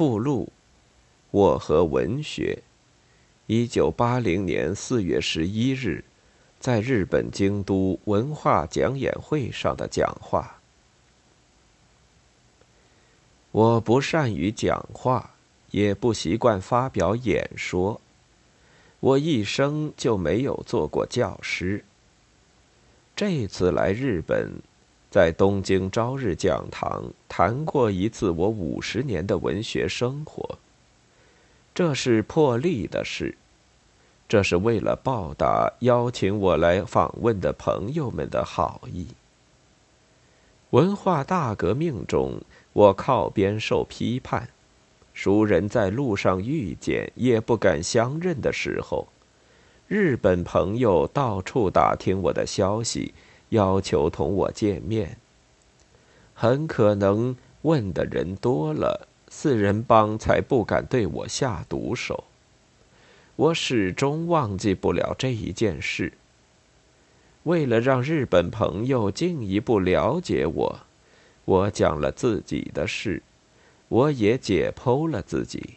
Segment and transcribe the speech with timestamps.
[0.00, 0.50] 附录：
[1.30, 2.62] 我和文学。
[3.48, 6.02] 一九八零年四月十一日，
[6.58, 10.58] 在日本京都文化讲演会上的讲话。
[13.50, 15.34] 我不善于讲话，
[15.70, 18.00] 也不习惯发表演说。
[19.00, 21.84] 我一生就没有做过教师。
[23.14, 24.62] 这次来日本，
[25.10, 30.58] 在东京朝日讲堂谈过一次我五十年的文学生活。
[31.74, 33.36] 这是破例的事，
[34.28, 39.08] 这是为了报答邀请我来访问的朋友们的好意。
[40.70, 42.40] 文化大革命中。
[42.72, 44.48] 我靠边受批判，
[45.12, 49.08] 熟人在路上遇见也不敢相认的时候，
[49.88, 53.12] 日本朋友到处打听我的消息，
[53.50, 55.16] 要求同我见面。
[56.34, 62.24] 很可能问的人多了，四人帮才不敢对我下毒手。
[63.36, 66.12] 我始终忘记不了这一件事。
[67.44, 70.80] 为了让日本朋友进一步了解我。
[71.46, 73.22] 我讲了自己的事，
[73.88, 75.76] 我也解剖了自己。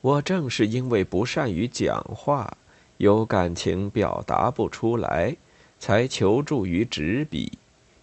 [0.00, 2.56] 我正是因为不善于讲话，
[2.98, 5.36] 有感情表达不出来，
[5.78, 7.58] 才求助于纸笔，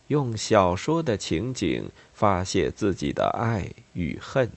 [0.07, 4.49] 用小说的情景发泄自己的爱与恨，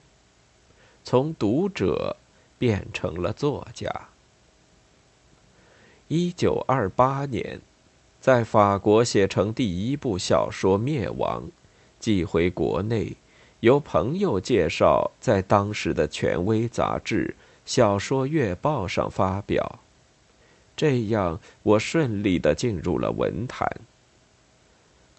[1.03, 2.17] 从读者
[2.59, 3.91] 变成了作家。
[6.09, 7.61] 一九二八年。
[8.21, 11.43] 在法国写成第一部小说《灭亡》，
[12.01, 13.15] 寄回国内，
[13.61, 19.79] 由朋友介绍，在当时的权威杂志《小说月报》上发表。
[20.77, 23.69] 这样，我顺利的进入了文坛。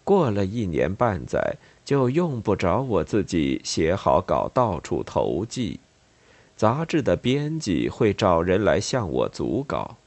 [0.03, 5.80] 过了一年半载，就用不着我自己写好稿到处投寄，
[6.56, 9.97] 杂志的编辑会找人来向我组稿。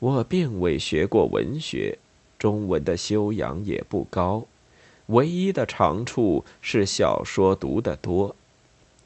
[0.00, 1.98] 我并未学过文学，
[2.38, 4.44] 中文的修养也不高，
[5.06, 8.34] 唯一的长处是小说读得多，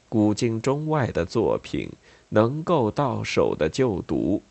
[0.07, 1.91] 古今中外的作品
[2.29, 4.41] 能够到手的就读，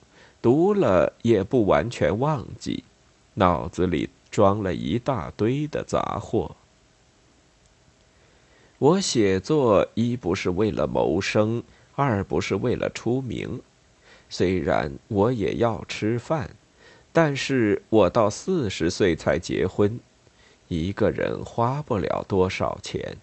[0.45, 2.85] 读了也不完全忘记，
[3.33, 6.55] 脑子里装了一大堆的杂货。
[8.77, 11.63] 我写作一不是为了谋生，
[11.95, 13.63] 二不是为了出名。
[14.29, 16.51] 虽然我也要吃饭，
[17.11, 19.99] 但是我到四十岁才结婚，
[20.69, 23.17] 一个人花不了多少钱。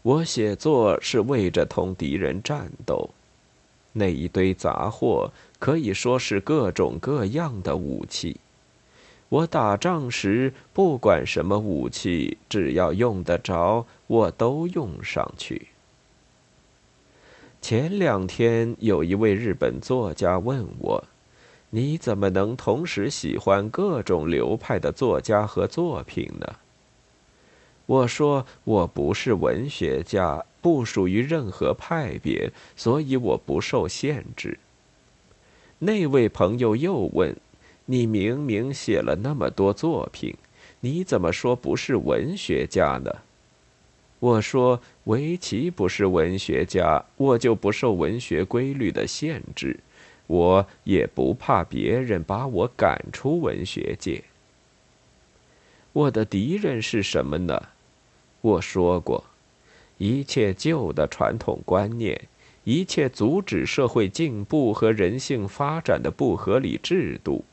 [0.00, 3.10] 我写作是为着同敌人战斗，
[3.92, 8.38] 那一堆杂货可以说是各种各样的武器。
[9.28, 15.68] 我打仗时不管什么武器，只要用得着，我都用上去。
[17.62, 21.04] 前两天有一位日本作家问我
[21.70, 26.56] ：“你怎么能同时喜欢各种流派的作家和作品呢？”
[27.86, 34.58] 我说：“我不是文学家，不属于任何派别，所以我不受限制。”
[35.80, 37.34] 那位朋友又问
[37.86, 40.34] ：“你明明写了那么多作品，
[40.80, 43.10] 你怎么说不是文学家呢？”
[44.20, 49.80] 我说：“围棋不是文学家，我就不受文学规律的限制，
[50.26, 54.22] 我也不怕别人把我赶出文学界。
[55.94, 57.68] 我的敌人是什么呢？
[58.42, 59.24] 我说过，
[60.00, 62.18] 一切旧的传统观念，
[62.64, 67.44] 一切阻止社会进步和人性发展的不合理制度，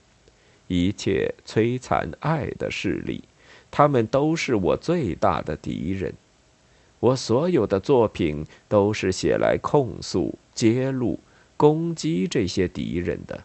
[0.68, 3.26] 一切摧残爱的势力，
[3.70, 6.14] 他们都是我最大的敌人。”
[7.02, 11.20] 我所有的作品都是写来控诉、揭露、
[11.58, 13.44] 攻击这些敌人的。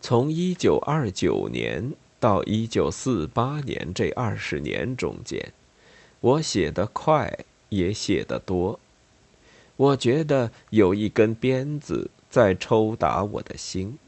[0.00, 5.52] 从一九二九年到一九四八年这二十年中间，
[6.20, 8.78] 我写得快，也写得多。
[9.76, 13.98] 我觉得有一根鞭子在抽打我的心，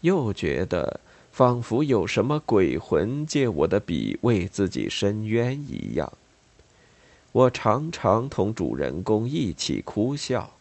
[0.00, 1.00] 又觉得。
[1.32, 6.12] 仿佛有什么鬼魂借我的笔为自己伸冤一样。
[7.32, 10.52] 我常常同主人公一起哭笑，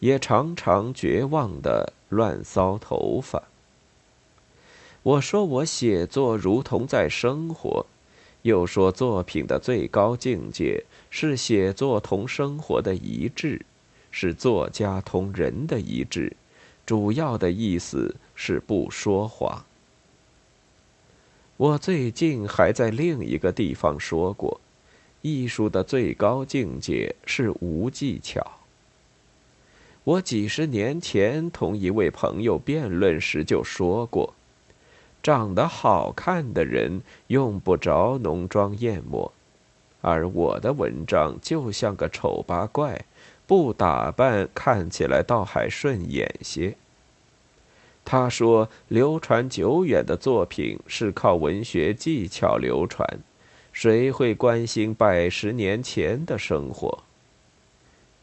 [0.00, 3.44] 也常常绝望的乱搔头发。
[5.02, 7.86] 我说我写作如同在生活，
[8.42, 13.60] 又说作品的最高境界是写作同生活的一致，
[14.10, 16.34] 是作家同人的一致，
[16.86, 19.64] 主要的意思是不说谎。
[21.58, 24.58] 我最近还在另一个地方说过，
[25.20, 28.52] 艺术的最高境界是无技巧。
[30.02, 34.32] 我几十年前同一位朋友辩论时就说过
[35.22, 39.32] ：“长得好看的人用不着浓妆艳抹，
[40.00, 43.04] 而我的文章就像个丑八怪，
[43.46, 46.76] 不打扮看起来倒还顺眼些。”
[48.04, 53.06] 他说：“流传久远的作品是靠文学技巧流传。”
[53.72, 57.04] 谁会关心百十年前的生活？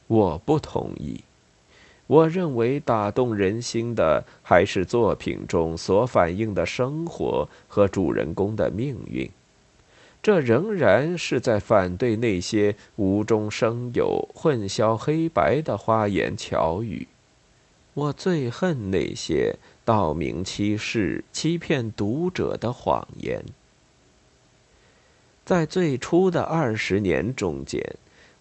[0.07, 1.23] 我不同意。
[2.07, 9.29] 我认为打动人心的还是作品中所反映的生活和主人公的命运。
[10.23, 17.07] 这仍然是在反对那些无中生有、混淆黑白的花言巧语。
[17.93, 19.55] 我最恨那些
[19.85, 23.43] 道明欺世、欺骗读者的谎言。
[25.45, 27.81] 在最初的二十年中间，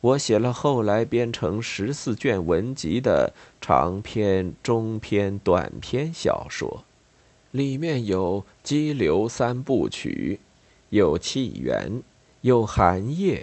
[0.07, 6.85] 我写了后来编成十四卷文集的长篇、中篇、短篇小说，
[7.51, 10.39] 里面有《激流三部曲》，
[10.91, 11.91] 有《气缘》，
[12.43, 13.41] 有《寒夜》。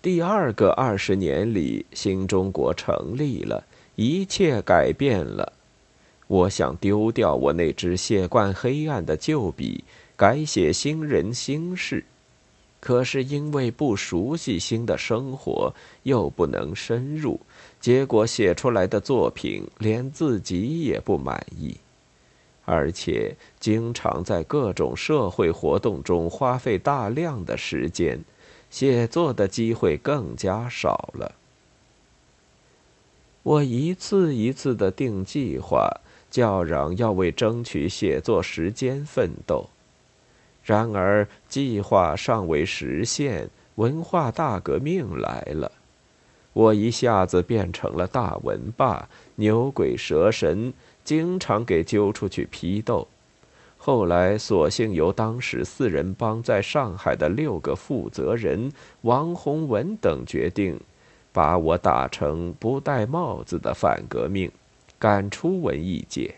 [0.00, 3.64] 第二个二十年里，新中国成立了，
[3.94, 5.52] 一切改变了。
[6.26, 9.84] 我想丢掉我那支写惯黑暗的旧笔，
[10.16, 12.04] 改写新人新事。
[12.84, 17.38] 可是因为不熟悉新的生活，又不能深入，
[17.80, 21.76] 结果写出来的作品连自己也不满意，
[22.64, 28.24] 而且经常在各种社会活动中花费大量的时间，
[28.68, 31.36] 写作的机会更加少了。
[33.44, 36.00] 我一次一次的定计划，
[36.32, 39.68] 叫嚷要为争取写作时间奋斗。
[40.64, 45.72] 然而，计划尚未实现，文化大革命来了，
[46.52, 50.72] 我一下子变成了大文霸，牛鬼蛇神，
[51.02, 53.08] 经常给揪出去批斗。
[53.76, 58.70] 后来，索性由当时四人帮在上海的六个负责人
[59.00, 60.78] 王洪文等决定，
[61.32, 64.48] 把我打成不戴帽子的反革命，
[65.00, 66.32] 赶出文艺界。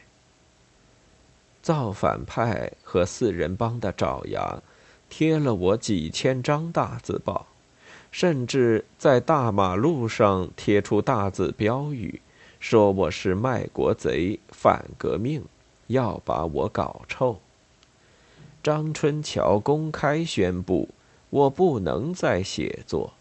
[1.64, 4.60] 造反派和四人帮的爪牙，
[5.08, 7.46] 贴了我几千张大字报，
[8.12, 12.20] 甚至在大马路上贴出大字标语，
[12.60, 15.42] 说我是卖国贼、反革命，
[15.86, 17.40] 要把我搞臭。
[18.62, 20.90] 张春桥公开宣布，
[21.30, 23.14] 我不能再写作。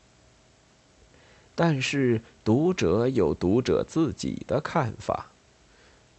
[1.55, 5.27] 但是读者有读者自己的看法。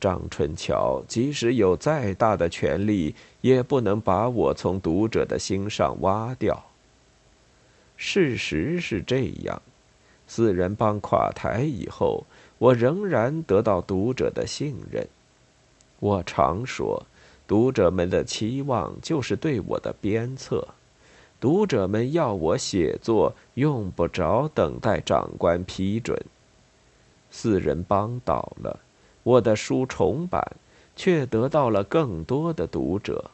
[0.04, 6.62] 张春桥即使有再大的权力，也不能把我从读者的心上挖掉。
[7.96, 9.62] 事实是这样，
[10.26, 12.26] 四人帮垮台以后，
[12.58, 15.08] 我仍然得到读者的信任。
[16.00, 17.06] 我常说，
[17.46, 20.68] 读者们的期望就是对我的鞭策。
[21.40, 26.22] 读者们要我写作，用不着等待长官批准。
[27.30, 28.80] 四人帮倒了。
[29.24, 30.56] 我的书重版，
[30.94, 33.30] 却得到了更多的读者。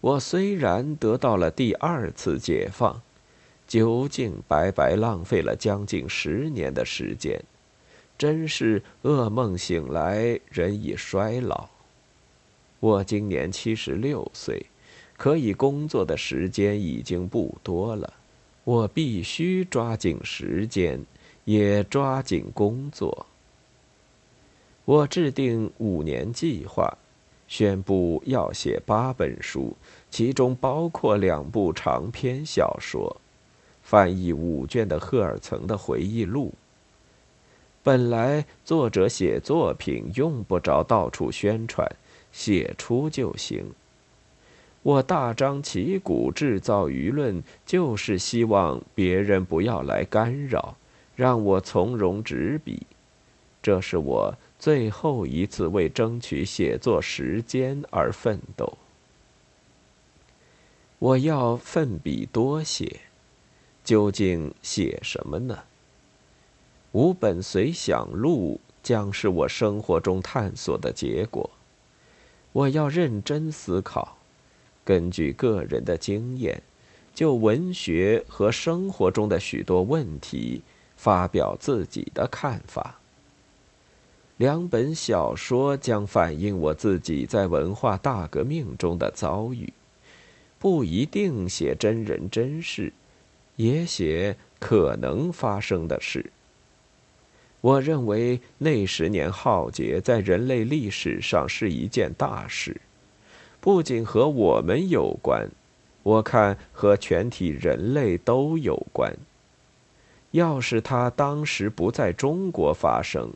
[0.00, 3.00] 我虽然得到了第二次解放，
[3.66, 7.42] 究竟白白浪费了将近十年的时间，
[8.18, 11.68] 真是噩梦醒来，人已衰老。
[12.80, 14.66] 我今年七十六岁，
[15.16, 18.12] 可以工作的时间已经不多了，
[18.64, 21.02] 我必须抓紧时间，
[21.46, 23.24] 也抓紧工作。
[24.86, 26.98] 我制定五年计划，
[27.48, 29.74] 宣布要写八本书，
[30.10, 33.16] 其中包括两部长篇小说，
[33.82, 36.52] 翻译五卷的赫尔岑的回忆录。
[37.82, 41.90] 本来作者写作品用不着到处宣传，
[42.30, 43.72] 写出就行。
[44.82, 50.76] 我大张旗鼓制造舆论，就是希望别人不要来干扰，
[51.16, 52.82] 让我从容执笔。
[53.62, 54.34] 这是我。
[54.64, 58.78] 最后一次为争取写作时间而奋斗，
[60.98, 63.00] 我要奋笔多写。
[63.84, 65.64] 究竟写什么呢？
[66.92, 71.50] 五本随想录将是我生活中探索的结果。
[72.52, 74.16] 我要认真思考，
[74.82, 76.62] 根据个人的经验，
[77.14, 80.62] 就文学和生活中的许多问题
[80.96, 82.98] 发表自己的看法。
[84.36, 89.72] 两本小说将反映我自己在文化大革命中的遭遇，
[90.58, 92.92] 不一定写真人真事，
[93.54, 96.32] 也写可能发生的事。
[97.60, 102.80] 我认为那十年浩劫在人类历史上是一件大事，
[103.60, 105.48] 不仅和我们有关，
[106.02, 109.14] 我看和全体人类都有关。
[110.32, 113.32] 要是它当时不在中国发生，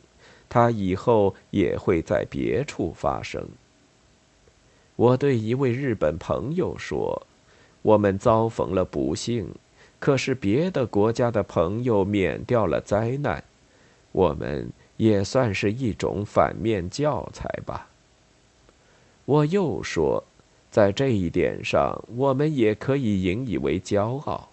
[0.49, 3.47] 它以后也会在别处发生。
[4.95, 7.25] 我对一位日本朋友说
[7.83, 9.47] ：“我们遭逢了不幸，
[9.99, 13.43] 可是别的国家的朋友免掉了灾难。”
[14.11, 17.87] 我们也算是一种反面教材吧。
[19.25, 20.23] 我又说，
[20.71, 24.49] 在这一点上，我们也可以引以为骄傲。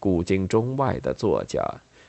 [0.00, 1.62] 古今中外的作家，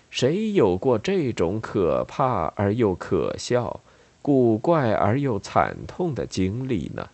[0.09, 3.81] 谁有过这种可怕而又可笑、
[4.21, 7.09] 古怪而又惨痛的经历呢？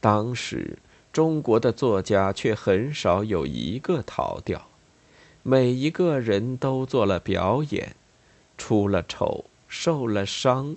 [0.00, 0.78] 当时，
[1.12, 4.66] 中国的作家却很少有一个逃掉。
[5.42, 7.96] 每一个人都做了表演，
[8.56, 10.76] 出了丑，受了伤，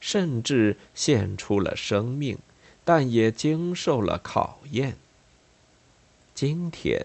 [0.00, 2.38] 甚至献出了生命，
[2.84, 4.96] 但也经受了考验。
[6.34, 7.04] 今天，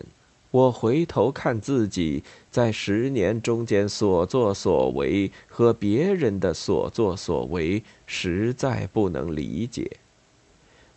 [0.51, 9.89] 我回头看自己在十年中间所作所为和别人的所作所为，实在不能理解。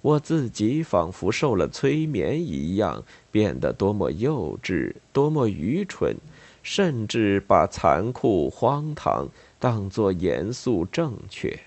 [0.02, 6.16] 我自己仿佛受了催眠一样，变得多么幼稚，多么愚蠢，
[6.62, 11.58] 甚至把残酷、荒唐当作严肃正确。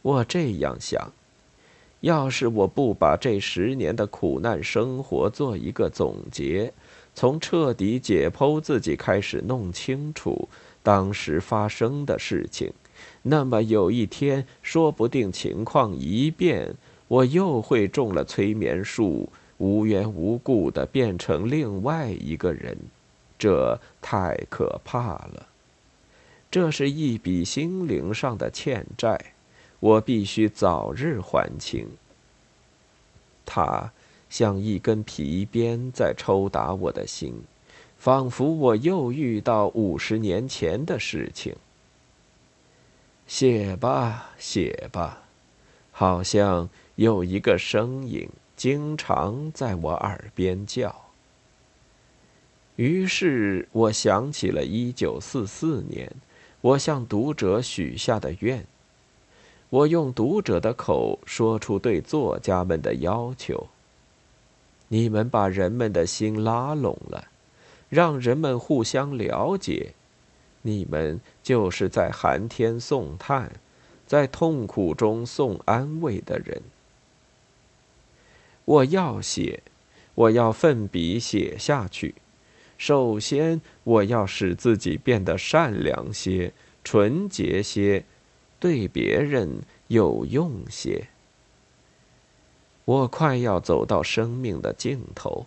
[0.00, 1.12] 我这样想：
[2.00, 6.72] 要是我不把这十年的苦难生活做一个总结，
[7.14, 10.48] 从彻底解剖自己开始弄清楚
[10.82, 12.72] 当时发生的事情，
[13.22, 16.74] 那么有一天，说不定情况一变。
[17.08, 22.76] 我又会中了催眠术，无缘无故的变成另外一个人，
[23.38, 25.48] 这太可怕了。
[26.50, 29.18] 这是一笔心灵上的欠债，
[29.80, 31.88] 我必须早日还清。
[33.44, 33.92] 它
[34.28, 37.42] 像一根皮鞭在抽打我的心，
[37.98, 41.54] 仿佛我又遇到五十年前的事情。
[43.26, 45.22] 写吧，写吧，
[45.92, 46.68] 好像。
[46.98, 50.92] 有一个声音经常在我耳边叫。
[52.74, 56.12] 于是我想起了一九四四年，
[56.60, 58.66] 我向读者许下的愿。
[59.70, 63.68] 我用读者的口说出对作家们的要求：
[64.88, 67.24] 你们把人们的心拉拢了，
[67.90, 69.92] 让人们互相了解，
[70.62, 73.52] 你们就是在寒天送炭，
[74.06, 76.62] 在痛苦中送安慰的人。
[78.64, 79.62] 我要写，
[80.14, 82.14] 我要奋笔写下去。
[82.78, 88.04] 首先，我要使自己变得善良些、纯洁些，
[88.60, 91.06] 对别人有用些。
[92.84, 95.46] 我快要走到生命的尽头，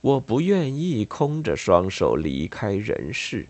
[0.00, 3.46] 我不愿意空着双手离开人世。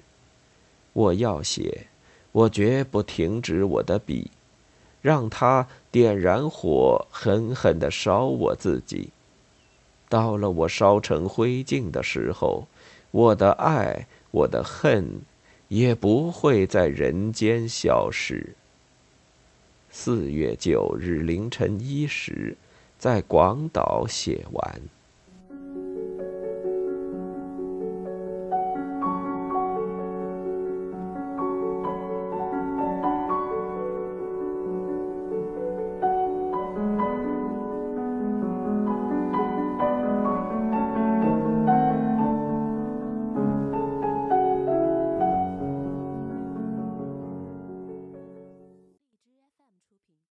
[0.92, 1.86] 我要写，
[2.32, 4.30] 我绝不停止我的笔。
[5.02, 9.10] 让它点燃火，狠狠地烧我自己。
[10.08, 12.66] 到了我烧成灰烬的时候，
[13.12, 15.20] 我的爱，我的恨，
[15.68, 18.54] 也不会在人间消失。
[19.98, 22.54] 四月九日凌晨一时，
[22.98, 24.80] 在广岛写完。